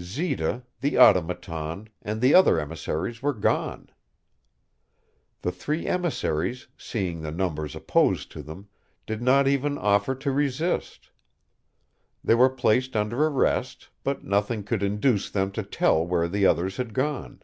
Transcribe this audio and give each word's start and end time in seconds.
Zita, 0.00 0.62
the 0.80 0.96
Automaton, 0.98 1.88
and 2.00 2.20
the 2.20 2.32
other 2.32 2.60
emissaries 2.60 3.22
were 3.22 3.32
gone. 3.34 3.90
The 5.42 5.50
three 5.50 5.84
emissaries, 5.88 6.68
seeing 6.78 7.22
the 7.22 7.32
numbers 7.32 7.74
opposed 7.74 8.30
to 8.30 8.42
them, 8.44 8.68
did 9.04 9.20
not 9.20 9.48
even 9.48 9.76
offer 9.76 10.14
to 10.14 10.30
resist. 10.30 11.10
They 12.22 12.36
were 12.36 12.48
placed 12.50 12.94
under 12.94 13.26
arrest, 13.26 13.88
but 14.04 14.22
nothing 14.22 14.62
could 14.62 14.84
induce 14.84 15.28
them 15.28 15.50
to 15.50 15.64
tell 15.64 16.06
where 16.06 16.28
the 16.28 16.46
others 16.46 16.76
had 16.76 16.94
gone. 16.94 17.42